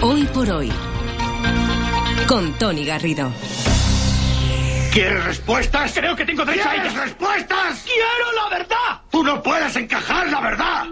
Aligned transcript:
Hoy 0.00 0.24
por 0.32 0.48
hoy. 0.50 0.70
Con 2.26 2.52
Tony 2.58 2.84
Garrido. 2.84 3.30
¿Quieres 4.92 5.24
respuestas? 5.24 5.92
Creo 5.94 6.16
que 6.16 6.24
tengo 6.24 6.44
derecho 6.44 6.68
a 6.68 6.72
¿Quieres 6.72 6.92
ellas. 6.92 7.04
respuestas? 7.04 7.84
¡Quiero 7.84 8.32
la 8.42 8.58
verdad! 8.58 9.00
Tú 9.10 9.22
no 9.22 9.42
puedes 9.42 9.76
encajar 9.76 10.28
la 10.30 10.40
verdad. 10.40 10.84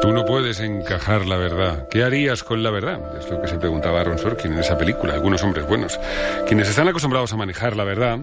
Tú 0.00 0.12
no 0.12 0.24
puedes 0.24 0.60
encajar 0.60 1.26
la 1.26 1.36
verdad. 1.36 1.88
¿Qué 1.90 2.02
harías 2.04 2.42
con 2.42 2.62
la 2.62 2.70
verdad? 2.70 3.00
Es 3.18 3.28
lo 3.30 3.40
que 3.40 3.48
se 3.48 3.58
preguntaba 3.58 4.00
Aaron 4.00 4.18
Sorkin 4.18 4.52
en 4.52 4.60
esa 4.60 4.78
película. 4.78 5.14
Algunos 5.14 5.42
hombres 5.42 5.66
buenos. 5.66 5.98
Quienes 6.46 6.68
están 6.68 6.88
acostumbrados 6.88 7.32
a 7.32 7.36
manejar 7.36 7.76
la 7.76 7.84
verdad 7.84 8.18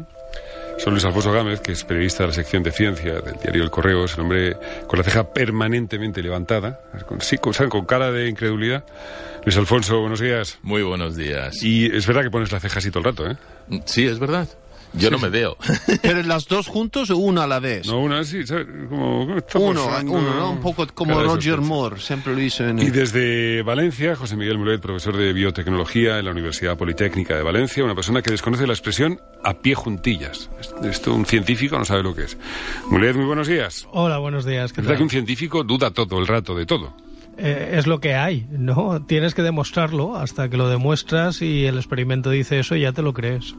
son 0.77 0.93
Luis 0.93 1.05
Alfonso 1.05 1.31
Gámez, 1.31 1.61
que 1.61 1.71
es 1.71 1.83
periodista 1.83 2.23
de 2.23 2.27
la 2.27 2.33
sección 2.33 2.63
de 2.63 2.71
ciencia 2.71 3.21
del 3.21 3.35
diario 3.41 3.63
El 3.63 3.71
Correo. 3.71 4.05
Es 4.05 4.15
el 4.15 4.21
hombre 4.21 4.57
con 4.87 4.97
la 4.97 5.03
ceja 5.03 5.31
permanentemente 5.31 6.21
levantada, 6.21 6.81
con, 7.07 7.21
sí, 7.21 7.37
con 7.37 7.85
cara 7.85 8.11
de 8.11 8.27
incredulidad. 8.27 8.83
Luis 9.43 9.57
Alfonso, 9.57 9.99
buenos 9.99 10.19
días. 10.19 10.57
Muy 10.63 10.81
buenos 10.83 11.15
días. 11.15 11.61
Y 11.63 11.85
es 11.85 12.07
verdad 12.07 12.23
que 12.23 12.31
pones 12.31 12.51
la 12.51 12.59
ceja 12.59 12.79
así 12.79 12.89
todo 12.89 12.99
el 12.99 13.05
rato, 13.05 13.29
¿eh? 13.29 13.37
Sí, 13.85 14.05
es 14.05 14.19
verdad. 14.19 14.47
Yo 14.93 15.11
no 15.11 15.19
me 15.19 15.29
veo. 15.29 15.57
¿Pero 16.01 16.23
las 16.23 16.47
dos 16.47 16.67
juntos 16.67 17.09
o 17.09 17.17
una 17.17 17.43
a 17.43 17.47
la 17.47 17.59
vez? 17.59 17.85
No, 17.87 17.99
una 17.99 18.19
así, 18.19 18.45
¿sabes? 18.45 18.67
Como, 18.89 19.25
¿cómo 19.25 19.37
está 19.37 19.59
uno, 19.59 19.85
pasando? 19.85 20.11
uno, 20.13 20.35
¿no? 20.35 20.51
Un 20.51 20.61
poco 20.61 20.87
como 20.93 21.21
Roger. 21.21 21.59
Moore, 21.61 21.99
siempre 21.99 22.33
lo 22.33 22.41
hizo 22.41 22.65
en... 22.67 22.79
Y 22.79 22.89
desde 22.89 23.61
Valencia, 23.63 24.15
José 24.15 24.35
Miguel 24.35 24.57
Mulet, 24.57 24.81
profesor 24.81 25.17
de 25.17 25.33
biotecnología 25.33 26.19
en 26.19 26.25
la 26.25 26.31
Universidad 26.31 26.77
Politécnica 26.77 27.35
de 27.35 27.43
Valencia, 27.43 27.83
una 27.83 27.95
persona 27.95 28.21
que 28.21 28.31
desconoce 28.31 28.65
la 28.67 28.73
expresión 28.73 29.19
a 29.43 29.53
pie 29.53 29.75
juntillas. 29.75 30.49
Esto 30.83 31.13
un 31.13 31.25
científico 31.25 31.77
no 31.77 31.85
sabe 31.85 32.03
lo 32.03 32.15
que 32.15 32.23
es. 32.23 32.37
Mulet, 32.89 33.15
muy 33.15 33.25
buenos 33.25 33.47
días. 33.47 33.87
Hola, 33.91 34.17
buenos 34.17 34.45
días. 34.45 34.71
¿qué 34.73 34.81
Es 34.81 34.85
verdad 34.87 34.91
tal? 34.91 34.97
que 34.97 35.03
un 35.03 35.09
científico 35.09 35.63
duda 35.63 35.91
todo 35.91 36.19
el 36.19 36.27
rato 36.27 36.55
de 36.55 36.65
todo. 36.65 36.93
Eh, 37.37 37.75
es 37.77 37.85
lo 37.85 37.99
que 37.99 38.15
hay, 38.15 38.47
¿no? 38.49 39.03
Tienes 39.05 39.33
que 39.33 39.41
demostrarlo 39.41 40.15
hasta 40.15 40.47
que 40.49 40.55
lo 40.55 40.69
demuestras 40.69 41.41
y 41.41 41.65
el 41.65 41.75
experimento 41.77 42.29
dice 42.29 42.59
eso 42.59 42.75
y 42.77 42.81
ya 42.81 42.93
te 42.93 43.01
lo 43.01 43.13
crees. 43.13 43.55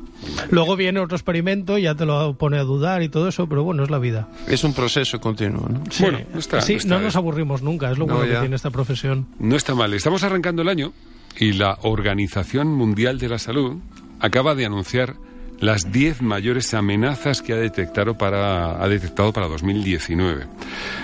Luego 0.51 0.77
viene 0.77 0.99
otro 1.01 1.15
experimento 1.17 1.77
y 1.77 1.83
ya 1.83 1.95
te 1.95 2.07
lo 2.07 2.35
pone 2.39 2.57
a 2.59 2.63
dudar 2.63 3.03
y 3.03 3.09
todo 3.11 3.29
eso, 3.29 3.47
pero 3.49 3.65
bueno, 3.65 3.83
es 3.85 3.91
la 3.91 3.99
vida. 3.99 4.29
Es 4.49 4.65
un 4.65 4.73
proceso 4.73 5.21
continuo, 5.21 5.69
¿no? 5.69 5.83
Sí, 5.91 6.05
Bueno, 6.05 6.21
no 6.33 6.39
está- 6.39 6.63
sí, 6.63 6.73
no 6.73 6.79
está 6.79 6.95
no 6.97 7.01
nos 7.03 7.17
aburrimos 7.17 7.61
nunca, 7.63 7.91
es 7.91 7.99
lo 7.99 8.07
No, 8.07 8.15
bueno 8.15 8.29
que 8.29 8.35
ya. 8.35 8.41
tiene 8.41 8.57
esta 8.57 8.71
profesión. 8.71 9.27
No 9.39 9.57
está 9.57 9.75
mal. 9.75 9.93
Estamos 9.93 10.23
arrancando 10.25 10.63
el 10.63 10.69
año 10.71 10.93
y 11.39 11.53
la 11.53 11.77
Organización 11.83 12.69
Mundial 12.69 13.19
de 13.19 13.29
la 13.29 13.39
Salud 13.39 13.77
acaba 14.21 14.55
de 14.55 14.65
anunciar 14.65 15.17
las 15.61 15.91
10 15.91 16.23
mayores 16.23 16.75
amenazas 16.75 17.43
que 17.43 17.53
ha 17.53 17.57
detectado 17.57 18.17
para, 18.17 18.83
ha 18.83 18.89
detectado 18.89 19.33
para 19.33 19.49
2019. 19.49 20.47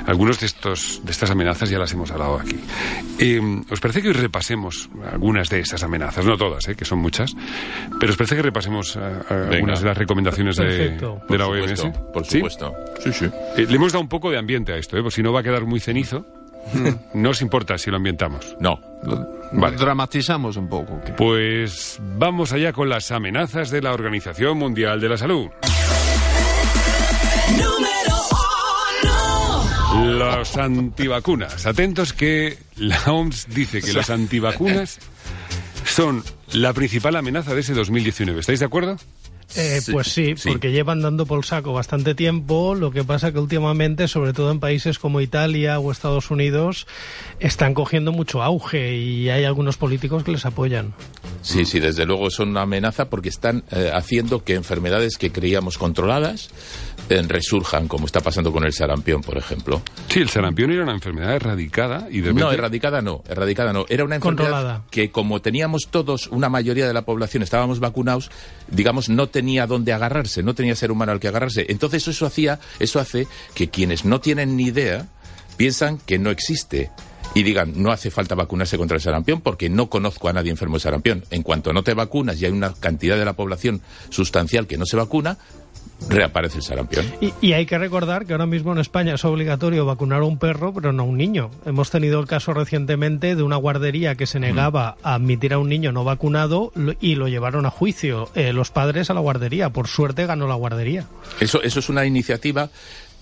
Algunos 0.06 0.41
de, 0.41 0.47
estos, 0.47 1.00
de 1.05 1.11
estas 1.11 1.31
amenazas 1.31 1.70
ya 1.70 1.78
las 1.78 1.92
hemos 1.92 2.11
hablado 2.11 2.39
aquí. 2.41 2.56
Eh, 3.19 3.41
¿Os 3.70 3.80
parece 3.80 4.03
que 4.03 4.08
hoy 4.08 4.14
repasemos 4.14 4.91
algunas 5.11 5.48
de 5.48 5.61
esas 5.61 5.83
amenazas? 5.83 6.25
No 6.25 6.36
todas, 6.36 6.69
eh, 6.69 6.75
que 6.75 6.84
son 6.84 6.98
muchas, 6.98 7.34
pero 7.98 8.12
¿os 8.12 8.17
parece 8.17 8.36
que 8.36 8.42
repasemos 8.42 8.97
eh, 8.97 9.00
algunas 9.30 9.80
de 9.80 9.86
las 9.86 9.96
recomendaciones 9.96 10.57
de, 10.57 10.64
Perfecto. 10.64 11.20
de 11.29 11.39
la 11.39 11.46
OMS? 11.46 11.80
supuesto, 11.80 12.13
por 12.13 12.27
¿Sí? 12.27 12.39
supuesto. 12.39 12.74
Sí, 13.01 13.13
sí. 13.13 13.24
Eh, 13.57 13.67
le 13.69 13.77
hemos 13.77 13.92
dado 13.92 14.02
un 14.02 14.08
poco 14.08 14.30
de 14.30 14.39
ambiente 14.39 14.73
a 14.73 14.77
esto, 14.77 14.96
¿eh? 14.96 15.02
pues 15.02 15.14
si 15.14 15.23
no 15.23 15.33
va 15.33 15.40
a 15.40 15.42
quedar 15.42 15.64
muy 15.64 15.80
cenizo. 15.80 16.27
No 17.14 17.30
os 17.30 17.42
importa 17.42 17.78
si 17.78 17.90
lo 17.90 17.96
ambientamos. 17.96 18.56
No. 18.61 18.80
Vale. 19.52 19.77
Dramatizamos 19.77 20.56
un 20.56 20.68
poco. 20.68 21.00
¿qué? 21.05 21.12
Pues 21.12 21.98
vamos 22.17 22.52
allá 22.52 22.73
con 22.73 22.89
las 22.89 23.11
amenazas 23.11 23.70
de 23.70 23.83
la 23.83 23.92
Organización 23.92 24.58
Mundial 24.58 25.01
de 25.01 25.08
la 25.08 25.17
Salud. 25.17 25.48
Los 30.05 30.56
antivacunas. 30.56 31.67
Atentos 31.67 32.12
que 32.12 32.58
la 32.77 33.01
OMS 33.06 33.48
dice 33.48 33.83
que 33.83 33.92
los 33.92 34.11
antivacunas 34.11 34.98
son 35.84 36.24
la 36.52 36.72
principal 36.72 37.17
amenaza 37.17 37.55
de 37.55 37.61
ese 37.61 37.74
2019. 37.74 38.40
¿Estáis 38.40 38.61
de 38.61 38.67
acuerdo? 38.67 38.96
Eh, 39.57 39.80
Sí, 39.80 39.92
pues 39.92 40.08
sí, 40.08 40.35
sí. 40.36 40.48
porque 40.51 40.73
llevan 40.73 41.02
dando 41.02 41.27
por 41.27 41.45
saco 41.45 41.73
bastante 41.73 42.14
tiempo. 42.14 42.74
Lo 42.74 42.90
que 42.90 43.05
pasa 43.05 43.33
que 43.33 43.39
últimamente, 43.39 44.08
sobre 44.08 44.33
todo 44.33 44.51
en 44.51 44.61
países 44.61 44.98
como 44.98 45.20
Italia 45.20 45.79
o 45.79 45.90
Estados 45.92 46.30
Unidos, 46.30 46.86
están 47.40 47.74
cogiendo 47.74 48.13
mucho 48.13 48.42
auge 48.42 48.96
y 48.96 49.29
hay 49.30 49.45
algunos 49.45 49.77
políticos 49.77 50.24
que 50.24 50.33
les 50.33 50.46
apoyan. 50.46 50.95
Sí, 51.42 51.64
sí, 51.64 51.80
desde 51.80 52.07
luego 52.07 52.30
son 52.30 52.51
una 52.51 52.63
amenaza 52.63 53.11
porque 53.11 53.29
están 53.29 53.64
eh, 53.73 53.91
haciendo 53.92 54.45
que 54.45 54.55
enfermedades 54.55 55.19
que 55.19 55.33
creíamos 55.33 55.77
controladas 55.77 56.51
eh, 57.08 57.20
resurjan, 57.27 57.89
como 57.89 58.07
está 58.07 58.20
pasando 58.20 58.53
con 58.53 58.64
el 58.64 58.73
sarampión, 58.73 59.20
por 59.23 59.36
ejemplo. 59.36 59.83
Sí, 60.08 60.20
el 60.20 60.29
sarampión 60.29 60.70
era 60.70 60.85
una 60.85 60.92
enfermedad 60.95 61.35
erradicada 61.35 62.07
y 62.11 62.20
de 62.20 62.29
No, 62.33 62.41
repente- 62.47 62.55
erradicada 62.55 63.02
no, 63.02 63.23
erradicada 63.29 63.73
no. 63.73 63.85
Era 63.89 64.05
una 64.05 64.14
enfermedad 64.17 64.45
Controlada. 64.51 64.85
que 64.91 65.11
como 65.11 65.42
teníamos 65.42 65.89
todos, 65.91 66.29
una 66.29 66.48
mayoría 66.48 66.86
de 66.86 66.95
la 66.95 67.02
población 67.02 67.42
estábamos 67.42 67.81
vacunados, 67.81 68.31
digamos, 68.69 69.08
no 69.08 69.29
tenía 69.29 69.67
dónde 69.67 69.92
agarrarse, 69.92 70.42
no 70.42 70.55
tenía 70.55 70.77
ser 70.77 70.92
humano 70.92 71.13
al 71.13 71.20
que 71.20 71.29
agarrarse. 71.29 71.67
Entonces 71.69 72.07
eso 72.07 72.25
hacía, 72.25 72.61
eso 72.79 73.01
hace 73.01 73.27
que 73.55 73.69
quienes 73.69 74.05
no 74.05 74.20
tienen 74.20 74.57
ni 74.57 74.67
idea 74.67 75.08
piensan 75.57 75.98
que 75.98 76.19
no 76.19 76.31
existe. 76.31 76.91
Y 77.35 77.43
digan, 77.43 77.73
no 77.77 77.91
hace 77.91 78.11
falta 78.11 78.35
vacunarse 78.35 78.77
contra 78.77 78.97
el 78.97 79.01
sarampión 79.01 79.41
porque 79.41 79.70
no 79.70 79.89
conozco 79.89 80.29
a 80.29 80.33
nadie 80.33 80.51
enfermo 80.51 80.77
de 80.77 80.81
sarampión. 80.81 81.25
En 81.31 81.43
cuanto 81.43 81.73
no 81.73 81.83
te 81.83 81.95
vacunas 81.95 82.41
y 82.41 82.47
hay 82.47 82.53
una 82.53 82.75
cantidad 82.75 83.17
de 83.17 83.25
la 83.25 83.33
población 83.33 83.81
sustancial 84.11 84.67
que 84.67 84.77
no 84.77 84.85
se 84.85 84.97
vacuna, 84.97 85.39
reaparece 86.09 86.59
el 86.59 86.63
sarampión. 86.63 87.07
Y, 87.20 87.33
y 87.41 87.53
hay 87.53 87.67
que 87.67 87.79
recordar 87.79 88.27
que 88.27 88.33
ahora 88.33 88.47
mismo 88.47 88.73
en 88.73 88.79
España 88.79 89.15
es 89.15 89.25
obligatorio 89.25 89.87
vacunar 89.87 90.20
a 90.20 90.25
un 90.25 90.39
perro, 90.39 90.73
pero 90.75 90.93
no 90.93 91.05
a 91.05 91.07
un 91.07 91.17
niño. 91.17 91.51
Hemos 91.65 91.91
tenido 91.91 92.20
el 92.20 92.27
caso 92.27 92.53
recientemente 92.53 93.35
de 93.35 93.43
una 93.43 93.57
guardería 93.57 94.14
que 94.14 94.27
se 94.27 94.41
negaba 94.41 94.97
a 95.03 95.14
admitir 95.14 95.55
a 95.55 95.59
un 95.59 95.69
niño 95.69 95.93
no 95.93 96.05
vacunado 96.05 96.73
y 97.01 97.14
lo 97.14 97.29
llevaron 97.29 97.67
a 97.67 97.70
juicio 97.70 98.29
eh, 98.35 98.53
los 98.53 98.70
padres 98.70 99.11
a 99.11 99.14
la 99.14 99.20
guardería. 99.20 99.70
Por 99.70 99.89
suerte 99.89 100.27
ganó 100.27 100.47
la 100.47 100.55
guardería. 100.55 101.07
Eso, 101.41 101.63
eso 101.63 101.79
es 101.79 101.89
una 101.89 102.05
iniciativa 102.05 102.70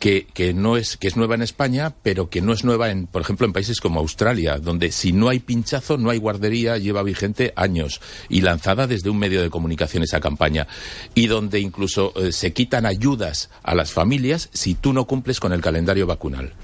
que, 0.01 0.27
que 0.33 0.53
no 0.55 0.77
es 0.77 0.97
que 0.97 1.07
es 1.07 1.17
nueva 1.17 1.37
en 1.37 1.43
España, 1.43 1.95
pero 2.03 2.29
que 2.31 2.41
no 2.41 2.53
es 2.53 2.65
nueva 2.65 2.91
en, 2.91 3.07
por 3.07 3.23
ejemplo, 3.23 3.47
en 3.47 3.53
países 3.53 3.81
como 3.81 4.01
Australia, 4.01 4.59
donde 4.59 4.91
si 4.91 5.13
no 5.13 5.29
hay 5.29 5.39
pinchazo, 5.39 5.99
no 5.99 6.11
hay 6.11 6.19
guardería, 6.19 6.79
lleva 6.79 7.03
vigente 7.05 7.53
años 7.55 8.01
y 8.29 8.41
lanzada 8.41 8.87
desde 8.89 9.11
un 9.11 9.19
medio 9.19 9.43
de 9.43 9.51
comunicación 9.51 10.03
esa 10.03 10.19
campaña 10.19 10.67
y 11.15 11.27
donde 11.29 11.61
incluso 11.61 12.13
eh, 12.17 12.33
se 12.33 12.53
quitan 12.53 12.87
ayudas 12.87 13.51
a 13.63 13.75
las 13.77 13.93
familias 13.93 14.49
si 14.53 14.75
tú 14.75 14.93
no 14.93 15.05
cumples 15.05 15.39
con 15.39 15.53
el 15.53 15.61
calendario 15.61 16.07
vacunal. 16.07 16.55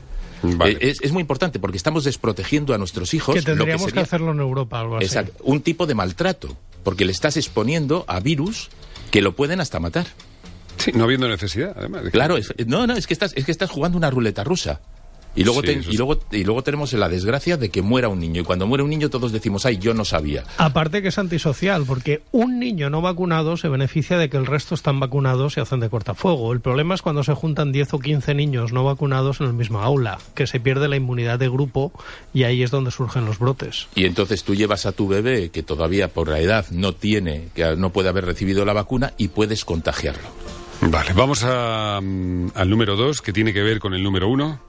Vale. 0.42 0.72
Eh, 0.72 0.78
es, 0.80 1.00
es 1.02 1.12
muy 1.12 1.20
importante 1.20 1.58
porque 1.58 1.76
estamos 1.76 2.04
desprotegiendo 2.04 2.72
a 2.74 2.78
nuestros 2.78 3.12
hijos. 3.14 3.34
Que 3.34 3.42
lo 3.42 3.46
tendríamos 3.46 3.84
que, 3.84 3.90
sería- 3.90 4.02
hacerlo 4.02 4.32
en 4.32 4.40
Europa, 4.40 4.80
algo 4.80 4.96
así. 4.96 5.04
Exacto, 5.04 5.34
un 5.44 5.60
tipo 5.60 5.86
de 5.86 5.94
maltrato, 5.94 6.56
porque 6.82 7.04
le 7.04 7.12
estás 7.12 7.36
exponiendo 7.36 8.04
a 8.08 8.18
virus 8.20 8.70
que 9.10 9.20
lo 9.20 9.36
pueden 9.36 9.60
hasta 9.60 9.78
matar. 9.78 10.06
Sí, 10.86 10.92
no 10.98 11.04
habiendo 11.04 11.28
necesidad, 11.28 11.74
además. 11.76 12.02
de 12.04 12.10
que- 12.10 12.12
Claro, 12.12 12.36
es- 12.36 12.52
no, 12.66 12.86
no, 12.86 12.94
es 12.94 13.06
que 13.06 13.14
estás, 13.14 13.32
es 13.36 13.44
que 13.44 13.52
estás 13.52 13.70
jugando 13.70 13.98
una 13.98 14.10
ruleta 14.10 14.42
rusa. 14.44 14.80
Y 15.38 15.44
luego, 15.44 15.60
Sí, 15.60 15.66
ten- 15.66 15.84
y, 15.86 15.96
luego, 15.98 16.18
y 16.32 16.44
luego 16.44 16.62
tenemos 16.62 16.94
la 16.94 17.10
desgracia 17.10 17.58
de 17.58 17.68
que 17.68 17.82
muera 17.82 18.08
un 18.08 18.18
niño. 18.18 18.40
Y 18.40 18.44
cuando 18.44 18.66
muere 18.66 18.82
un 18.82 18.88
niño 18.88 19.10
todos 19.10 19.32
decimos, 19.32 19.66
ay, 19.66 19.76
yo 19.76 19.92
no 19.92 20.06
sabía. 20.06 20.44
Aparte 20.56 21.02
que 21.02 21.08
es 21.08 21.18
antisocial, 21.18 21.84
porque 21.86 22.22
un 22.32 22.58
niño 22.58 22.88
no 22.88 23.02
vacunado 23.02 23.58
se 23.58 23.68
beneficia 23.68 24.16
de 24.16 24.30
que 24.30 24.38
el 24.38 24.46
resto 24.46 24.74
están 24.74 24.98
vacunados 24.98 25.58
y 25.58 25.60
hacen 25.60 25.80
de 25.80 25.90
cortafuego. 25.90 26.54
El 26.54 26.60
problema 26.62 26.94
es 26.94 27.02
cuando 27.02 27.22
se 27.22 27.34
juntan 27.34 27.70
10 27.70 27.92
o 27.92 27.98
15 27.98 28.32
niños 28.32 28.72
no 28.72 28.82
vacunados 28.84 29.42
en 29.42 29.48
el 29.48 29.52
mismo 29.52 29.80
aula, 29.82 30.16
que 30.34 30.46
se 30.46 30.58
pierde 30.58 30.88
la 30.88 30.96
inmunidad 30.96 31.38
de 31.38 31.50
grupo 31.50 31.92
y 32.32 32.44
ahí 32.44 32.62
es 32.62 32.70
donde 32.70 32.90
surgen 32.90 33.26
los 33.26 33.38
brotes. 33.38 33.88
Y 33.94 34.06
entonces 34.06 34.42
tú 34.42 34.54
llevas 34.54 34.86
a 34.86 34.92
tu 34.92 35.06
bebé, 35.06 35.50
que 35.50 35.62
todavía 35.62 36.08
por 36.08 36.28
la 36.30 36.40
edad 36.40 36.64
no 36.70 36.94
tiene, 36.94 37.48
que 37.54 37.76
no 37.76 37.90
puede 37.92 38.08
haber 38.08 38.24
recibido 38.24 38.64
la 38.64 38.72
vacuna, 38.72 39.12
y 39.18 39.28
puedes 39.28 39.66
contagiarlo. 39.66 40.28
Vale, 40.80 41.12
vamos 41.14 41.42
a, 41.44 42.00
mm, 42.02 42.48
al 42.54 42.70
número 42.70 42.96
dos, 42.96 43.22
que 43.22 43.32
tiene 43.32 43.52
que 43.52 43.62
ver 43.62 43.78
con 43.78 43.94
el 43.94 44.02
número 44.02 44.28
uno. 44.28 44.60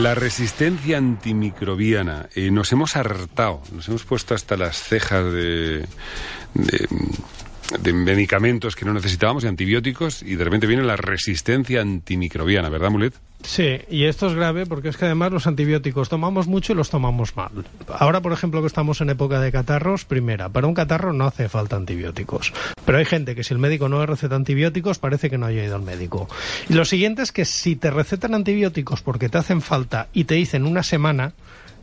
La 0.00 0.14
resistencia 0.14 0.98
antimicrobiana. 0.98 2.28
Eh, 2.34 2.50
nos 2.50 2.72
hemos 2.72 2.96
hartado, 2.96 3.62
nos 3.72 3.88
hemos 3.88 4.04
puesto 4.04 4.34
hasta 4.34 4.56
las 4.56 4.82
cejas 4.82 5.24
de, 5.32 5.86
de, 6.54 6.88
de 7.80 7.92
medicamentos 7.92 8.74
que 8.74 8.84
no 8.84 8.92
necesitábamos, 8.92 9.42
de 9.42 9.50
antibióticos, 9.50 10.22
y 10.22 10.36
de 10.36 10.44
repente 10.44 10.66
viene 10.66 10.82
la 10.82 10.96
resistencia 10.96 11.80
antimicrobiana, 11.82 12.68
¿verdad, 12.70 12.90
Mulet? 12.90 13.14
Sí, 13.44 13.78
y 13.90 14.04
esto 14.04 14.26
es 14.26 14.34
grave 14.34 14.64
porque 14.64 14.88
es 14.88 14.96
que 14.96 15.04
además 15.04 15.30
los 15.30 15.46
antibióticos 15.46 16.08
tomamos 16.08 16.46
mucho 16.46 16.72
y 16.72 16.76
los 16.76 16.88
tomamos 16.88 17.36
mal. 17.36 17.52
Ahora, 17.88 18.22
por 18.22 18.32
ejemplo, 18.32 18.62
que 18.62 18.66
estamos 18.66 19.00
en 19.02 19.10
época 19.10 19.38
de 19.38 19.52
catarros, 19.52 20.06
primera, 20.06 20.48
para 20.48 20.66
un 20.66 20.74
catarro 20.74 21.12
no 21.12 21.26
hace 21.26 21.48
falta 21.50 21.76
antibióticos. 21.76 22.54
Pero 22.86 22.98
hay 22.98 23.04
gente 23.04 23.34
que 23.34 23.44
si 23.44 23.52
el 23.52 23.60
médico 23.60 23.88
no 23.88 24.04
receta 24.06 24.34
antibióticos, 24.34 24.98
parece 24.98 25.28
que 25.28 25.36
no 25.36 25.46
haya 25.46 25.62
ido 25.62 25.76
al 25.76 25.82
médico. 25.82 26.26
Y 26.70 26.72
lo 26.72 26.86
siguiente 26.86 27.22
es 27.22 27.32
que 27.32 27.44
si 27.44 27.76
te 27.76 27.90
recetan 27.90 28.34
antibióticos 28.34 29.02
porque 29.02 29.28
te 29.28 29.38
hacen 29.38 29.60
falta 29.60 30.08
y 30.14 30.24
te 30.24 30.34
dicen 30.34 30.64
una 30.64 30.82
semana, 30.82 31.34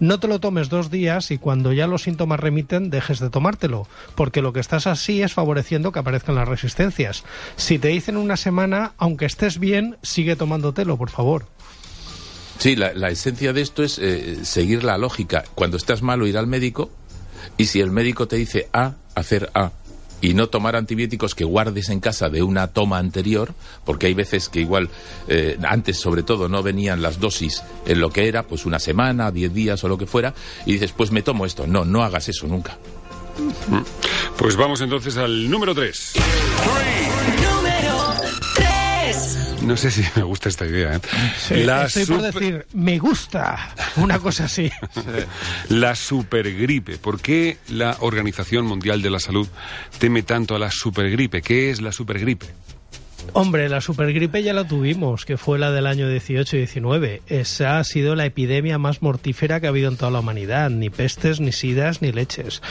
no 0.01 0.19
te 0.19 0.27
lo 0.27 0.39
tomes 0.39 0.67
dos 0.67 0.89
días 0.89 1.29
y 1.29 1.37
cuando 1.37 1.71
ya 1.71 1.85
los 1.85 2.01
síntomas 2.01 2.39
remiten 2.39 2.89
dejes 2.89 3.19
de 3.19 3.29
tomártelo, 3.29 3.87
porque 4.15 4.41
lo 4.41 4.51
que 4.51 4.59
estás 4.59 4.87
así 4.87 5.21
es 5.21 5.33
favoreciendo 5.33 5.91
que 5.91 5.99
aparezcan 5.99 6.33
las 6.33 6.47
resistencias. 6.47 7.23
Si 7.55 7.77
te 7.77 7.89
dicen 7.89 8.17
una 8.17 8.35
semana, 8.35 8.93
aunque 8.97 9.25
estés 9.27 9.59
bien, 9.59 9.97
sigue 10.01 10.35
tomándotelo, 10.35 10.97
por 10.97 11.11
favor. 11.11 11.45
Sí, 12.57 12.75
la, 12.75 13.09
esencia 13.09 13.53
de 13.53 13.61
esto 13.61 13.83
es 13.83 13.99
eh, 13.99 14.43
seguir 14.43 14.83
la 14.83 14.97
lógica. 14.97 15.43
Cuando 15.53 15.77
estás 15.77 16.01
malo, 16.01 16.25
ir 16.25 16.37
al 16.37 16.47
médico 16.47 16.89
y 17.57 17.65
si 17.65 17.79
el 17.79 17.91
médico 17.91 18.27
te 18.27 18.37
dice 18.37 18.69
A, 18.73 18.95
hacer 19.13 19.51
A. 19.53 19.71
Y 20.21 20.33
no 20.33 20.47
tomar 20.49 20.75
antibióticos 20.75 21.35
que 21.35 21.43
guardes 21.43 21.89
en 21.89 21.99
casa 21.99 22.29
de 22.29 22.43
una 22.43 22.67
toma 22.67 22.99
anterior, 22.99 23.53
porque 23.85 24.07
hay 24.07 24.13
veces 24.13 24.49
que 24.49 24.61
igual, 24.61 24.89
eh, 25.27 25.57
antes 25.63 25.99
sobre 25.99 26.23
todo, 26.23 26.47
no 26.47 26.61
venían 26.63 27.01
las 27.01 27.19
dosis 27.19 27.63
en 27.85 27.99
lo 27.99 28.11
que 28.11 28.27
era, 28.27 28.43
pues 28.43 28.65
una 28.65 28.79
semana, 28.79 29.31
diez 29.31 29.53
días 29.53 29.83
o 29.83 29.87
lo 29.87 29.97
que 29.97 30.05
fuera, 30.05 30.33
y 30.65 30.73
dices, 30.73 30.91
pues 30.91 31.11
me 31.11 31.21
tomo 31.21 31.45
esto. 31.45 31.65
No, 31.65 31.85
no 31.85 32.03
hagas 32.03 32.29
eso 32.29 32.47
nunca. 32.47 32.77
Pues 34.37 34.55
vamos 34.55 34.81
entonces 34.81 35.17
al 35.17 35.49
número 35.49 35.73
3. 35.73 36.13
Número 39.71 39.75
3. 39.75 39.75
No 39.75 39.77
sé 39.77 39.91
si 39.91 40.19
me 40.19 40.23
gusta 40.23 40.49
esta 40.49 40.65
idea. 40.65 40.95
¿eh? 40.95 40.99
Sí, 41.37 41.53
estoy 41.55 42.05
por 42.05 42.21
decir, 42.21 42.65
me 42.73 42.99
gusta, 42.99 43.73
una 43.97 44.19
cosa 44.19 44.45
así. 44.45 44.69
La 45.69 45.95
supergripe. 45.95 46.97
¿Por 46.97 47.21
qué 47.21 47.57
la 47.69 47.97
Organización 48.01 48.65
Mundial 48.65 49.01
de 49.01 49.09
la 49.09 49.19
Salud 49.19 49.47
teme 49.99 50.23
tanto 50.23 50.55
a 50.55 50.59
la 50.59 50.71
supergripe? 50.71 51.41
¿Qué 51.41 51.69
es 51.69 51.81
la 51.81 51.91
supergripe? 51.91 52.47
Hombre, 53.33 53.69
la 53.69 53.81
supergripe 53.81 54.43
ya 54.43 54.53
la 54.53 54.67
tuvimos, 54.67 55.25
que 55.25 55.37
fue 55.37 55.57
la 55.57 55.71
del 55.71 55.87
año 55.87 56.09
18 56.09 56.55
y 56.55 56.59
19. 56.59 57.21
Esa 57.27 57.79
ha 57.79 57.83
sido 57.83 58.15
la 58.15 58.25
epidemia 58.25 58.77
más 58.77 59.01
mortífera 59.01 59.59
que 59.59 59.67
ha 59.67 59.69
habido 59.69 59.89
en 59.89 59.95
toda 59.95 60.11
la 60.11 60.19
humanidad. 60.19 60.69
Ni 60.69 60.89
pestes, 60.89 61.39
ni 61.39 61.51
sidas, 61.51 62.01
ni 62.01 62.11
leches. 62.11 62.61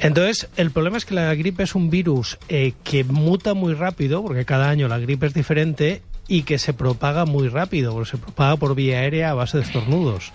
Entonces, 0.00 0.48
el 0.56 0.72
problema 0.72 0.98
es 0.98 1.04
que 1.04 1.14
la 1.14 1.34
gripe 1.34 1.62
es 1.62 1.74
un 1.74 1.90
virus 1.90 2.38
eh, 2.48 2.74
que 2.82 3.04
muta 3.04 3.54
muy 3.54 3.72
rápido, 3.72 4.22
porque 4.22 4.44
cada 4.44 4.68
año 4.68 4.88
la 4.88 4.98
gripe 4.98 5.26
es 5.26 5.32
diferente, 5.32 6.02
y 6.28 6.42
que 6.42 6.58
se 6.58 6.72
propaga 6.72 7.24
muy 7.24 7.48
rápido, 7.48 7.92
porque 7.92 8.10
se 8.12 8.18
propaga 8.18 8.56
por 8.56 8.74
vía 8.74 8.98
aérea 9.00 9.30
a 9.30 9.34
base 9.34 9.58
de 9.58 9.64
estornudos. 9.64 10.32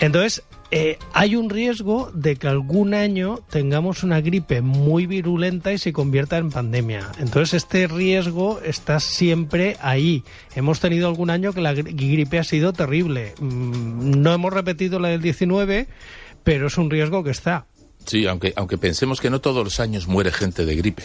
Entonces, 0.00 0.42
eh, 0.70 0.98
hay 1.12 1.36
un 1.36 1.50
riesgo 1.50 2.10
de 2.14 2.36
que 2.36 2.48
algún 2.48 2.94
año 2.94 3.38
tengamos 3.50 4.02
una 4.02 4.20
gripe 4.20 4.60
muy 4.60 5.06
virulenta 5.06 5.72
y 5.72 5.78
se 5.78 5.92
convierta 5.92 6.36
en 6.38 6.50
pandemia. 6.50 7.12
Entonces 7.20 7.54
este 7.54 7.86
riesgo 7.86 8.60
está 8.64 8.98
siempre 8.98 9.76
ahí. 9.80 10.24
Hemos 10.56 10.80
tenido 10.80 11.06
algún 11.06 11.30
año 11.30 11.52
que 11.52 11.60
la 11.60 11.74
gri- 11.74 11.94
gripe 11.94 12.38
ha 12.40 12.44
sido 12.44 12.72
terrible. 12.72 13.34
Mm, 13.40 14.20
No 14.22 14.32
hemos 14.32 14.52
repetido 14.52 14.98
la 14.98 15.08
del 15.10 15.20
19, 15.22 15.86
pero 16.42 16.66
es 16.66 16.76
un 16.78 16.90
riesgo 16.90 17.22
que 17.22 17.30
está. 17.30 17.66
Sí, 18.06 18.26
aunque, 18.26 18.52
aunque 18.56 18.76
pensemos 18.76 19.20
que 19.20 19.30
no 19.30 19.40
todos 19.40 19.62
los 19.64 19.78
años 19.80 20.08
muere 20.08 20.32
gente 20.32 20.66
de 20.66 20.74
gripe. 20.76 21.04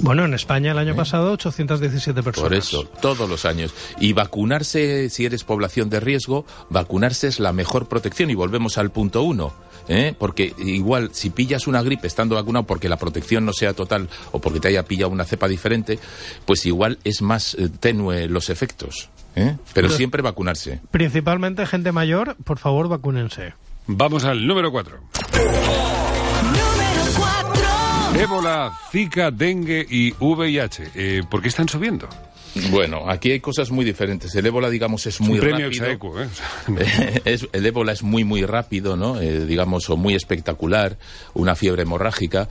Bueno, 0.00 0.24
en 0.24 0.34
España 0.34 0.72
el 0.72 0.78
año 0.78 0.96
pasado 0.96 1.32
817 1.32 2.22
personas. 2.22 2.48
Por 2.48 2.56
eso, 2.56 2.84
todos 3.00 3.28
los 3.28 3.44
años. 3.44 3.74
Y 4.00 4.14
vacunarse, 4.14 5.10
si 5.10 5.26
eres 5.26 5.44
población 5.44 5.90
de 5.90 6.00
riesgo, 6.00 6.46
vacunarse 6.70 7.28
es 7.28 7.38
la 7.38 7.52
mejor 7.52 7.86
protección. 7.86 8.30
Y 8.30 8.34
volvemos 8.34 8.78
al 8.78 8.90
punto 8.90 9.22
uno. 9.22 9.52
¿eh? 9.88 10.14
Porque 10.18 10.54
igual, 10.58 11.10
si 11.12 11.30
pillas 11.30 11.66
una 11.66 11.82
gripe 11.82 12.06
estando 12.06 12.34
vacunado 12.34 12.66
porque 12.66 12.88
la 12.88 12.96
protección 12.96 13.44
no 13.44 13.52
sea 13.52 13.74
total 13.74 14.08
o 14.32 14.40
porque 14.40 14.60
te 14.60 14.68
haya 14.68 14.84
pillado 14.84 15.10
una 15.10 15.24
cepa 15.24 15.48
diferente, 15.48 15.98
pues 16.46 16.64
igual 16.64 16.98
es 17.04 17.20
más 17.20 17.54
eh, 17.54 17.68
tenue 17.68 18.26
los 18.28 18.48
efectos. 18.48 19.10
¿eh? 19.36 19.56
Pero 19.74 19.90
siempre 19.90 20.22
vacunarse. 20.22 20.80
Principalmente 20.90 21.66
gente 21.66 21.92
mayor, 21.92 22.36
por 22.44 22.58
favor, 22.58 22.88
vacúnense. 22.88 23.54
Vamos 23.86 24.24
al 24.24 24.46
número 24.46 24.70
4. 24.70 24.98
Número 28.20 28.42
4. 28.42 28.50
Ébola, 28.50 28.78
Zika, 28.90 29.30
dengue 29.30 29.86
y 29.88 30.12
VIH. 30.18 30.90
Eh, 30.94 31.22
¿Por 31.28 31.40
qué 31.40 31.48
están 31.48 31.68
subiendo? 31.68 32.08
Bueno, 32.70 33.08
aquí 33.08 33.30
hay 33.30 33.40
cosas 33.40 33.70
muy 33.70 33.84
diferentes. 33.84 34.34
El 34.34 34.44
ébola, 34.44 34.68
digamos, 34.68 35.06
es 35.06 35.20
muy 35.20 35.38
premio 35.38 35.70
rápido. 35.70 36.22
¿eh? 36.22 36.28
Es, 37.24 37.48
el 37.52 37.64
ébola 37.64 37.92
es 37.92 38.02
muy, 38.02 38.24
muy 38.24 38.44
rápido, 38.44 38.96
¿no? 38.96 39.20
Eh, 39.20 39.46
digamos, 39.46 39.88
o 39.88 39.96
muy 39.96 40.14
espectacular, 40.14 40.98
una 41.32 41.54
fiebre 41.54 41.82
hemorrágica. 41.82 42.48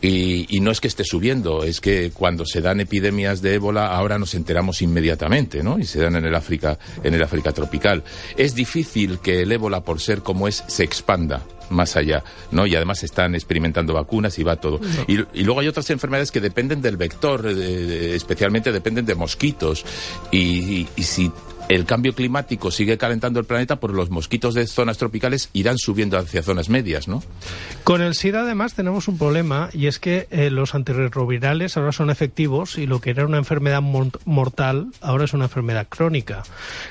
Y, 0.00 0.46
y 0.54 0.60
no 0.60 0.70
es 0.70 0.80
que 0.80 0.86
esté 0.86 1.02
subiendo, 1.02 1.64
es 1.64 1.80
que 1.80 2.12
cuando 2.12 2.46
se 2.46 2.60
dan 2.60 2.78
epidemias 2.78 3.42
de 3.42 3.54
ébola 3.54 3.88
ahora 3.88 4.16
nos 4.16 4.34
enteramos 4.34 4.80
inmediatamente, 4.80 5.64
¿no? 5.64 5.80
Y 5.80 5.84
se 5.84 6.00
dan 6.00 6.14
en 6.14 6.24
el 6.24 6.34
África, 6.36 6.78
en 7.02 7.14
el 7.14 7.22
África 7.22 7.50
tropical. 7.50 8.04
Es 8.36 8.54
difícil 8.54 9.18
que 9.18 9.42
el 9.42 9.50
ébola, 9.50 9.82
por 9.82 10.00
ser 10.00 10.22
como 10.22 10.46
es, 10.46 10.62
se 10.68 10.84
expanda 10.84 11.42
más 11.70 11.96
allá, 11.96 12.24
¿no? 12.50 12.66
Y 12.66 12.74
además 12.74 13.02
están 13.02 13.34
experimentando 13.34 13.92
vacunas 13.94 14.38
y 14.38 14.42
va 14.44 14.56
todo. 14.56 14.80
Y, 15.06 15.18
y 15.34 15.44
luego 15.44 15.60
hay 15.60 15.68
otras 15.68 15.88
enfermedades 15.90 16.30
que 16.30 16.40
dependen 16.40 16.80
del 16.82 16.96
vector, 16.96 17.46
eh, 17.46 18.14
especialmente 18.14 18.72
dependen 18.72 19.04
de 19.06 19.14
mosquitos. 19.14 19.84
Y, 20.30 20.38
y- 20.38 20.88
y 20.96 21.02
si 21.02 21.30
el 21.68 21.84
cambio 21.84 22.14
climático 22.14 22.70
sigue 22.70 22.98
calentando 22.98 23.40
el 23.40 23.46
planeta, 23.46 23.76
pues 23.76 23.92
los 23.92 24.10
mosquitos 24.10 24.54
de 24.54 24.66
zonas 24.66 24.98
tropicales 24.98 25.50
irán 25.52 25.76
subiendo 25.78 26.18
hacia 26.18 26.42
zonas 26.42 26.68
medias, 26.68 27.08
¿no? 27.08 27.22
Con 27.84 28.00
el 28.02 28.14
SIDA 28.14 28.40
además 28.42 28.74
tenemos 28.74 29.08
un 29.08 29.18
problema 29.18 29.68
y 29.72 29.86
es 29.86 29.98
que 29.98 30.26
eh, 30.30 30.50
los 30.50 30.74
antirretrovirales 30.74 31.76
ahora 31.76 31.92
son 31.92 32.10
efectivos 32.10 32.78
y 32.78 32.86
lo 32.86 33.00
que 33.00 33.10
era 33.10 33.26
una 33.26 33.38
enfermedad 33.38 33.82
mor- 33.82 34.18
mortal 34.24 34.88
ahora 35.00 35.24
es 35.24 35.34
una 35.34 35.44
enfermedad 35.44 35.86
crónica. 35.88 36.42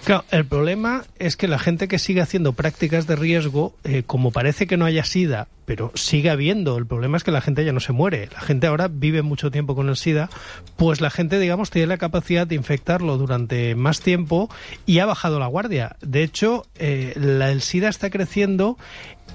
Claro, 0.03 0.24
el 0.31 0.45
problema 0.45 1.03
es 1.19 1.38
que 1.38 1.47
la 1.47 1.59
gente 1.59 1.88
que 1.88 2.00
sigue 2.00 2.21
haciendo 2.21 2.53
prácticas 2.53 3.07
de 3.07 3.15
riesgo, 3.15 3.74
eh, 3.83 4.03
como 4.06 4.31
parece 4.31 4.68
que 4.68 4.77
no 4.77 4.85
haya 4.85 5.03
SIDA, 5.03 5.47
pero 5.65 5.91
sigue 5.95 6.29
habiendo, 6.29 6.77
el 6.77 6.85
problema 6.85 7.18
es 7.18 7.25
que 7.25 7.31
la 7.31 7.41
gente 7.41 7.65
ya 7.65 7.74
no 7.74 7.81
se 7.81 7.91
muere. 7.91 8.29
La 8.31 8.39
gente 8.39 8.68
ahora 8.68 8.88
vive 8.88 9.21
mucho 9.21 9.51
tiempo 9.51 9.75
con 9.75 9.89
el 9.89 9.97
SIDA, 9.97 10.29
pues 10.77 11.01
la 11.01 11.09
gente, 11.09 11.39
digamos, 11.39 11.71
tiene 11.71 11.88
la 11.88 11.97
capacidad 11.97 12.47
de 12.47 12.56
infectarlo 12.56 13.18
durante 13.18 13.75
más 13.75 14.00
tiempo 14.00 14.50
y 14.85 14.99
ha 14.99 15.05
bajado 15.05 15.39
la 15.39 15.47
guardia. 15.47 15.95
De 16.01 16.23
hecho, 16.23 16.65
eh, 16.75 17.13
la- 17.15 17.51
el 17.51 17.62
SIDA 17.62 17.89
está 17.89 18.09
creciendo 18.09 18.77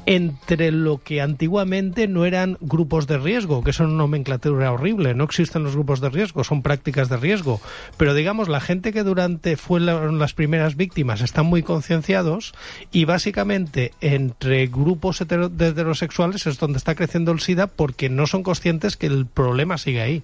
entre 0.04 0.72
lo 0.72 0.98
que 1.00 1.20
antiguamente 1.20 2.08
no 2.08 2.24
eran 2.24 2.58
grupos 2.60 3.06
de 3.06 3.18
riesgo, 3.18 3.62
que 3.62 3.70
es 3.70 3.78
una 3.78 3.90
nomenclatura 3.90 4.72
horrible, 4.72 5.14
no 5.14 5.22
existen 5.22 5.62
los 5.62 5.74
grupos 5.76 6.00
de 6.00 6.08
riesgo, 6.10 6.42
son 6.42 6.62
prácticas 6.62 7.08
de 7.08 7.18
riesgo, 7.18 7.60
pero 7.98 8.12
digamos 8.14 8.48
la 8.48 8.60
gente 8.60 8.92
que 8.92 9.04
durante 9.04 9.56
fueron 9.56 10.18
las 10.18 10.34
primeras 10.34 10.74
víctimas 10.76 11.20
están 11.20 11.46
muy 11.46 11.62
concienciados 11.62 12.52
y 12.90 13.04
básicamente 13.04 13.92
entre 14.00 14.66
grupos 14.66 15.20
hetero- 15.20 15.46
heterosexuales 15.56 16.46
es 16.48 16.58
donde 16.58 16.78
está 16.78 16.96
creciendo 16.96 17.30
el 17.30 17.38
SIDA 17.38 17.68
porque 17.68 18.08
no 18.08 18.26
son 18.26 18.42
conscientes 18.42 18.96
que 18.96 19.06
el 19.06 19.26
problema 19.26 19.78
sigue 19.78 20.00
ahí. 20.00 20.22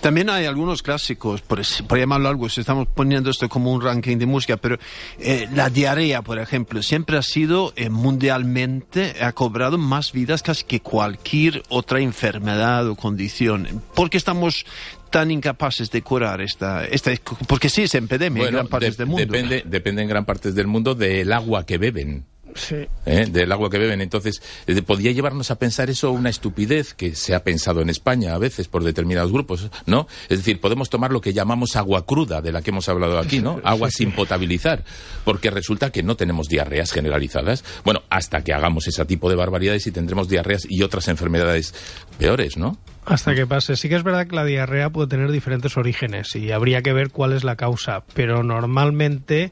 También 0.00 0.30
hay 0.30 0.46
algunos 0.46 0.82
clásicos, 0.82 1.42
por, 1.42 1.60
por 1.86 1.98
llamarlo 1.98 2.28
algo, 2.28 2.48
si 2.48 2.60
estamos 2.60 2.88
poniendo 2.88 3.30
esto 3.30 3.48
como 3.48 3.72
un 3.72 3.80
ranking 3.80 4.16
de 4.18 4.26
música, 4.26 4.56
pero 4.56 4.78
eh, 5.18 5.48
la 5.54 5.70
diarrea, 5.70 6.22
por 6.22 6.38
ejemplo, 6.38 6.82
siempre 6.82 7.16
ha 7.18 7.22
sido 7.22 7.72
eh, 7.76 7.88
mundialmente, 7.88 9.14
ha 9.22 9.32
cobrado 9.32 9.78
más 9.78 10.12
vidas 10.12 10.42
casi 10.42 10.64
que 10.64 10.80
cualquier 10.80 11.62
otra 11.68 12.00
enfermedad 12.00 12.88
o 12.88 12.96
condición. 12.96 13.82
¿Por 13.94 14.10
qué 14.10 14.16
estamos 14.16 14.64
tan 15.10 15.30
incapaces 15.30 15.90
de 15.90 16.00
curar 16.02 16.40
esta, 16.40 16.84
esta 16.86 17.10
porque 17.46 17.68
sí 17.68 17.82
es 17.82 17.94
epidemia 17.94 18.44
en 18.48 18.52
gran 18.54 18.66
partes 18.68 18.96
de- 18.96 19.04
del 19.04 19.06
mundo. 19.08 19.26
Depende, 19.26 19.62
depende 19.66 20.02
en 20.02 20.08
gran 20.08 20.24
partes 20.24 20.54
del 20.54 20.66
mundo 20.66 20.94
del 20.94 21.30
agua 21.34 21.66
que 21.66 21.76
beben. 21.76 22.24
Sí. 22.54 22.86
¿eh? 23.06 23.26
del 23.30 23.52
agua 23.52 23.70
que 23.70 23.78
beben. 23.78 24.00
Entonces, 24.00 24.42
eh, 24.66 24.82
podría 24.82 25.12
llevarnos 25.12 25.50
a 25.50 25.56
pensar 25.56 25.90
eso 25.90 26.10
una 26.10 26.30
estupidez 26.30 26.94
que 26.94 27.14
se 27.14 27.34
ha 27.34 27.44
pensado 27.44 27.80
en 27.80 27.90
España 27.90 28.34
a 28.34 28.38
veces 28.38 28.68
por 28.68 28.84
determinados 28.84 29.32
grupos, 29.32 29.70
¿no? 29.86 30.06
Es 30.28 30.38
decir, 30.38 30.60
podemos 30.60 30.90
tomar 30.90 31.12
lo 31.12 31.20
que 31.20 31.32
llamamos 31.32 31.76
agua 31.76 32.06
cruda, 32.06 32.40
de 32.40 32.52
la 32.52 32.62
que 32.62 32.70
hemos 32.70 32.88
hablado 32.88 33.18
aquí, 33.18 33.40
¿no? 33.40 33.60
Agua 33.64 33.90
sin 33.90 34.12
potabilizar, 34.12 34.84
porque 35.24 35.50
resulta 35.50 35.90
que 35.90 36.02
no 36.02 36.16
tenemos 36.16 36.48
diarreas 36.48 36.92
generalizadas. 36.92 37.64
Bueno, 37.84 38.02
hasta 38.10 38.42
que 38.42 38.52
hagamos 38.52 38.86
ese 38.86 39.04
tipo 39.04 39.30
de 39.30 39.36
barbaridades 39.36 39.86
y 39.86 39.92
tendremos 39.92 40.28
diarreas 40.28 40.66
y 40.68 40.82
otras 40.82 41.08
enfermedades 41.08 41.74
peores, 42.18 42.56
¿no? 42.56 42.78
Hasta 43.04 43.34
que 43.34 43.46
pase. 43.46 43.76
Sí 43.76 43.88
que 43.88 43.96
es 43.96 44.04
verdad 44.04 44.26
que 44.26 44.36
la 44.36 44.44
diarrea 44.44 44.90
puede 44.90 45.08
tener 45.08 45.30
diferentes 45.32 45.76
orígenes 45.76 46.34
y 46.36 46.52
habría 46.52 46.82
que 46.82 46.92
ver 46.92 47.10
cuál 47.10 47.32
es 47.32 47.42
la 47.42 47.56
causa, 47.56 48.04
pero 48.14 48.42
normalmente 48.42 49.50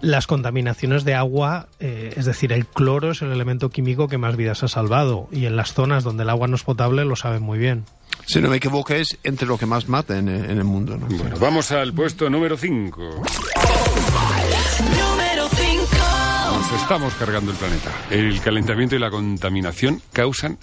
las 0.00 0.26
contaminaciones 0.26 1.04
de 1.04 1.14
agua, 1.14 1.66
eh, 1.80 2.14
es 2.16 2.26
decir, 2.26 2.52
el 2.52 2.66
cloro 2.66 3.10
es 3.10 3.22
el 3.22 3.32
elemento 3.32 3.70
químico 3.70 4.08
que 4.08 4.18
más 4.18 4.36
vidas 4.36 4.62
ha 4.62 4.68
salvado 4.68 5.28
y 5.32 5.46
en 5.46 5.56
las 5.56 5.74
zonas 5.74 6.04
donde 6.04 6.22
el 6.22 6.30
agua 6.30 6.46
no 6.46 6.56
es 6.56 6.62
potable 6.62 7.04
lo 7.04 7.16
saben 7.16 7.42
muy 7.42 7.58
bien. 7.58 7.84
Si 8.26 8.40
no 8.40 8.48
me 8.48 8.58
equivoco, 8.58 8.94
es 8.94 9.18
entre 9.24 9.48
lo 9.48 9.58
que 9.58 9.66
más 9.66 9.88
mata 9.88 10.16
en, 10.16 10.28
en 10.28 10.58
el 10.58 10.64
mundo. 10.64 10.96
¿no? 10.96 11.06
Bueno, 11.06 11.36
vamos 11.40 11.72
al 11.72 11.92
puesto 11.92 12.30
número 12.30 12.56
5. 12.56 13.22
Número 16.72 16.86
5. 16.86 16.92
estamos 16.92 17.14
cargando 17.14 17.50
el 17.50 17.56
planeta. 17.58 17.90
El 18.10 18.40
calentamiento 18.40 18.96
y 18.96 18.98
la 18.98 19.10
contaminación 19.10 20.00
causan, 20.12 20.58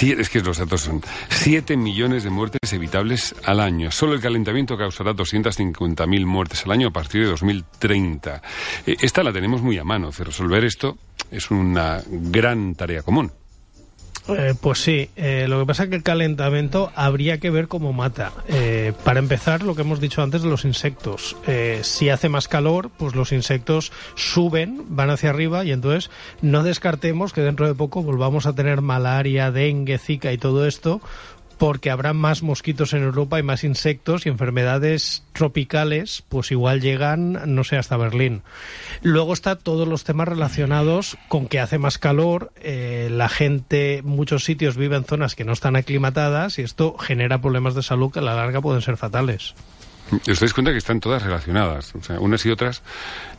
es 0.00 0.28
que 0.28 0.40
los 0.40 0.58
datos 0.58 0.80
son 0.80 1.00
7 1.28 1.76
millones 1.76 2.24
de 2.24 2.30
muertes 2.30 2.72
evitables 2.72 3.34
al 3.44 3.60
año. 3.60 3.92
Solo 3.92 4.14
el 4.14 4.20
calentamiento 4.20 4.76
causará 4.76 5.12
250.000 5.12 6.26
muertes 6.26 6.64
al 6.64 6.72
año 6.72 6.88
a 6.88 6.90
partir 6.90 7.22
de 7.22 7.28
2030. 7.28 8.42
Eh, 8.86 8.96
esta 9.00 9.22
la 9.22 9.32
tenemos 9.32 9.62
muy 9.62 9.78
a 9.78 9.84
mano. 9.84 10.10
Resolver 10.10 10.64
esto 10.64 10.98
es 11.30 11.50
una 11.50 12.02
gran 12.08 12.74
tarea 12.74 13.02
común. 13.02 13.30
Eh, 14.36 14.54
pues 14.60 14.82
sí, 14.82 15.10
eh, 15.16 15.46
lo 15.48 15.60
que 15.60 15.66
pasa 15.66 15.84
es 15.84 15.88
que 15.90 15.96
el 15.96 16.02
calentamiento 16.02 16.92
habría 16.94 17.38
que 17.38 17.50
ver 17.50 17.68
cómo 17.68 17.92
mata. 17.92 18.32
Eh, 18.48 18.92
para 19.04 19.18
empezar, 19.18 19.62
lo 19.62 19.74
que 19.74 19.82
hemos 19.82 20.00
dicho 20.00 20.22
antes 20.22 20.42
de 20.42 20.48
los 20.48 20.64
insectos. 20.64 21.36
si 21.82 22.08
hace 22.08 22.28
más 22.28 22.48
calor, 22.48 22.90
pues 22.96 23.14
los 23.14 23.32
insectos 23.32 23.92
suben, 24.14 24.84
van 24.88 25.10
hacia 25.10 25.30
arriba 25.30 25.64
y 25.64 25.72
entonces 25.72 26.10
no 26.42 26.62
descartemos 26.62 27.32
que 27.32 27.40
dentro 27.40 27.66
de 27.66 27.74
poco 27.74 28.02
volvamos 28.02 28.46
a 28.46 28.54
tener 28.54 28.80
malaria, 28.80 29.50
dengue, 29.50 29.98
zika 29.98 30.32
y 30.32 30.38
todo 30.38 30.66
esto 30.66 31.00
porque 31.60 31.90
habrá 31.90 32.14
más 32.14 32.42
mosquitos 32.42 32.94
en 32.94 33.02
Europa 33.02 33.38
y 33.38 33.42
más 33.42 33.64
insectos 33.64 34.24
y 34.24 34.30
enfermedades 34.30 35.24
tropicales, 35.34 36.24
pues 36.30 36.50
igual 36.52 36.80
llegan, 36.80 37.54
no 37.54 37.64
sé, 37.64 37.76
hasta 37.76 37.98
Berlín. 37.98 38.40
Luego 39.02 39.34
está 39.34 39.56
todos 39.56 39.86
los 39.86 40.02
temas 40.02 40.26
relacionados 40.26 41.18
con 41.28 41.48
que 41.48 41.60
hace 41.60 41.76
más 41.76 41.98
calor, 41.98 42.50
eh, 42.62 43.08
la 43.12 43.28
gente, 43.28 44.00
muchos 44.02 44.42
sitios 44.42 44.78
vive 44.78 44.96
en 44.96 45.04
zonas 45.04 45.34
que 45.34 45.44
no 45.44 45.52
están 45.52 45.76
aclimatadas 45.76 46.58
y 46.58 46.62
esto 46.62 46.96
genera 46.96 47.42
problemas 47.42 47.74
de 47.74 47.82
salud 47.82 48.10
que 48.10 48.20
a 48.20 48.22
la 48.22 48.34
larga 48.34 48.62
pueden 48.62 48.80
ser 48.80 48.96
fatales. 48.96 49.54
¿Os 50.30 50.40
dais 50.40 50.54
cuenta 50.54 50.72
que 50.72 50.78
están 50.78 50.98
todas 50.98 51.22
relacionadas? 51.22 51.94
O 51.94 52.02
sea, 52.02 52.18
unas 52.20 52.44
y 52.46 52.50
otras. 52.50 52.82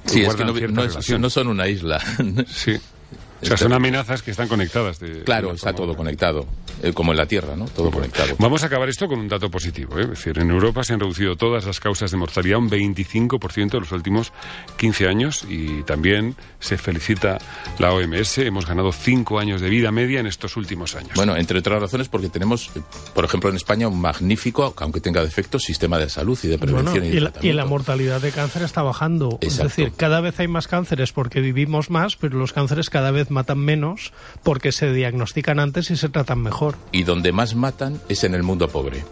Sí, 0.06 0.22
es 0.22 0.36
que 0.36 0.46
no, 0.46 1.18
no 1.18 1.30
son 1.32 1.48
una 1.48 1.68
isla. 1.68 2.00
sí. 2.48 2.78
O 3.42 3.46
sea, 3.46 3.58
son 3.58 3.74
amenazas 3.74 4.22
que 4.22 4.32
están 4.32 4.48
conectadas. 4.48 5.00
claro, 5.26 5.52
está 5.52 5.74
todo 5.74 5.96
conectado, 5.96 6.46
eh, 6.84 6.94
como 6.94 7.12
en 7.12 7.18
la 7.18 7.26
Tierra, 7.26 7.56
¿no? 7.56 7.66
Todo 7.66 7.92
conectado. 7.92 8.36
Vamos 8.38 8.64
a 8.64 8.68
acabar 8.68 8.90
esto 8.90 9.08
con 9.08 9.20
un 9.20 9.28
dato 9.28 9.50
positivo. 9.50 9.98
¿eh? 9.98 10.04
Es 10.04 10.10
decir, 10.10 10.38
en 10.40 10.50
Europa 10.50 10.84
se 10.84 10.94
han 10.94 11.00
reducido 11.00 11.36
todas 11.36 11.66
las 11.66 11.80
causas 11.80 12.12
de 12.12 12.18
mortalidad 12.18 12.60
un 12.60 12.70
25% 12.70 13.74
en 13.74 13.80
los 13.80 13.92
últimos 13.92 14.32
15 14.78 15.08
años 15.08 15.46
y 15.50 15.84
también 15.84 16.36
se 16.60 16.78
felicita 16.78 17.40
la 17.80 17.94
OMS. 17.94 18.40
Hemos 18.40 18.68
ganado 18.68 18.92
5 18.92 19.40
años 19.40 19.62
de 19.62 19.70
vida 19.70 19.92
media 19.92 20.20
en 20.20 20.28
estos 20.28 20.56
últimos 20.58 20.96
años. 20.96 21.12
Bueno, 21.16 21.36
entre 21.36 21.60
otras 21.60 21.82
razones 21.82 22.10
porque 22.10 22.30
tenemos, 22.30 22.70
eh, 22.76 22.82
por 23.14 23.26
ejemplo, 23.26 23.50
en 23.50 23.56
España 23.56 23.88
un 23.88 24.00
magnífico, 24.00 24.74
aunque 24.78 25.02
tenga 25.02 25.24
defectos, 25.24 25.64
sistema 25.64 25.98
de 25.98 26.10
salud 26.10 26.38
y 26.44 26.48
de 26.48 26.58
prevención 26.58 27.06
y, 27.06 27.10
y, 27.10 27.50
y, 27.50 27.54
la, 27.54 27.66
mortalidad 27.66 28.22
de 28.22 28.32
cáncer 28.32 28.64
está 28.64 28.84
bajando. 28.84 29.40
Es 29.42 29.58
decir, 29.58 29.94
cada 29.96 30.22
vez 30.22 30.40
hay 30.40 30.48
más 30.48 30.68
cánceres 30.68 31.12
porque 31.12 31.42
vivimos 31.42 31.90
más, 31.90 32.16
pero 32.16 32.38
los 32.38 32.54
cánceres 32.54 32.90
cada 32.90 33.12
vez 33.12 33.31
matan 33.32 33.60
menos 33.60 34.14
porque 34.44 34.72
se 34.72 34.94
diagnostican 34.94 35.60
antes 35.60 35.90
y 35.92 35.96
se 35.96 36.10
tratan 36.10 36.42
mejor. 36.42 36.76
Y 36.92 37.04
donde 37.04 37.32
más 37.32 37.56
matan 37.56 38.00
es 38.10 38.24
en 38.24 38.36
el 38.36 38.44
mundo 38.44 38.68
pobre, 38.68 39.04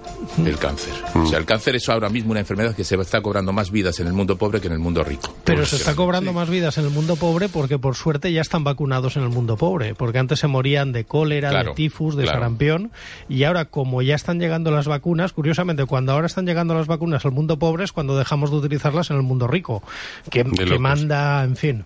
el 0.45 0.57
cáncer. 0.57 0.93
O 1.15 1.25
sea, 1.25 1.39
el 1.39 1.45
cáncer 1.45 1.75
es 1.75 1.89
ahora 1.89 2.09
mismo 2.09 2.31
una 2.31 2.41
enfermedad 2.41 2.75
que 2.75 2.83
se 2.83 2.95
está 2.95 3.21
cobrando 3.21 3.53
más 3.53 3.71
vidas 3.71 3.99
en 3.99 4.07
el 4.07 4.13
mundo 4.13 4.37
pobre 4.37 4.61
que 4.61 4.67
en 4.67 4.73
el 4.73 4.79
mundo 4.79 5.03
rico. 5.03 5.33
Pero 5.43 5.65
se 5.65 5.77
está 5.77 5.95
cobrando 5.95 6.33
más 6.33 6.49
vidas 6.49 6.77
en 6.77 6.85
el 6.85 6.91
mundo 6.91 7.15
pobre 7.15 7.49
porque 7.49 7.79
por 7.79 7.95
suerte 7.95 8.31
ya 8.31 8.41
están 8.41 8.63
vacunados 8.63 9.15
en 9.17 9.23
el 9.23 9.29
mundo 9.29 9.57
pobre, 9.57 9.95
porque 9.95 10.19
antes 10.19 10.39
se 10.39 10.47
morían 10.47 10.91
de 10.91 11.05
cólera, 11.05 11.63
de 11.63 11.73
tifus, 11.73 12.15
de 12.15 12.25
sarampión, 12.25 12.91
y 13.27 13.43
ahora 13.43 13.65
como 13.65 14.01
ya 14.01 14.15
están 14.15 14.39
llegando 14.39 14.71
las 14.71 14.87
vacunas, 14.87 15.33
curiosamente 15.33 15.85
cuando 15.85 16.11
ahora 16.11 16.27
están 16.27 16.45
llegando 16.45 16.73
las 16.73 16.87
vacunas 16.87 17.25
al 17.25 17.31
mundo 17.31 17.57
pobre 17.57 17.83
es 17.83 17.91
cuando 17.91 18.17
dejamos 18.17 18.51
de 18.51 18.57
utilizarlas 18.57 19.09
en 19.09 19.17
el 19.17 19.23
mundo 19.23 19.47
rico, 19.47 19.83
que, 20.29 20.43
manda, 20.79 21.43
en 21.43 21.55
fin. 21.55 21.85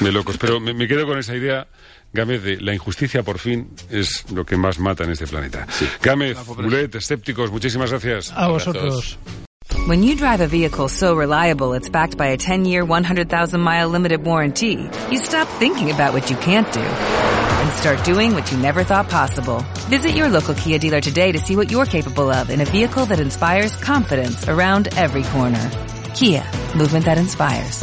De 0.00 0.12
locos, 0.12 0.38
pero 0.38 0.60
me 0.60 0.86
quedo 0.86 1.06
con 1.06 1.18
esa 1.18 1.34
idea 1.34 1.61
Gámez, 2.12 2.42
de 2.42 2.60
la 2.60 2.74
injusticia 2.74 3.22
por 3.22 3.38
fin 3.38 3.70
es 3.90 4.30
lo 4.30 4.44
que 4.44 4.56
más 4.56 4.78
mata 4.78 5.04
en 5.04 5.10
este 5.10 5.26
planeta. 5.26 5.66
Sí. 5.70 5.88
Gámez, 6.02 6.36
Bulet, 6.46 6.94
escépticos, 6.94 7.50
muchísimas 7.50 7.90
gracias. 7.90 8.32
A 8.36 8.48
vosotros. 8.48 9.18
When 9.86 10.02
you 10.02 10.14
drive 10.14 10.40
a 10.40 10.46
vehicle 10.46 10.88
so 10.88 11.16
reliable 11.16 11.72
it's 11.72 11.88
backed 11.88 12.16
by 12.18 12.28
a 12.28 12.36
10-year, 12.36 12.84
100,000-mile 12.84 13.88
limited 13.88 14.24
warranty, 14.24 14.88
you 15.10 15.18
stop 15.18 15.48
thinking 15.58 15.90
about 15.90 16.12
what 16.12 16.30
you 16.30 16.36
can't 16.36 16.70
do 16.72 16.80
and 16.80 17.72
start 17.72 18.04
doing 18.04 18.34
what 18.34 18.50
you 18.52 18.58
never 18.58 18.84
thought 18.84 19.08
possible. 19.08 19.64
Visit 19.88 20.14
your 20.14 20.28
local 20.28 20.54
Kia 20.54 20.78
dealer 20.78 21.00
today 21.00 21.32
to 21.32 21.38
see 21.38 21.56
what 21.56 21.70
you're 21.70 21.86
capable 21.86 22.30
of 22.30 22.50
in 22.50 22.60
a 22.60 22.64
vehicle 22.66 23.06
that 23.06 23.20
inspires 23.20 23.74
confidence 23.76 24.46
around 24.48 24.88
every 24.96 25.22
corner. 25.24 25.70
Kia, 26.14 26.44
movement 26.76 27.06
that 27.06 27.18
inspires. 27.18 27.82